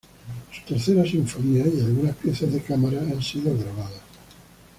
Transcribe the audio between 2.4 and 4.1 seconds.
de cámara han sido grabadas.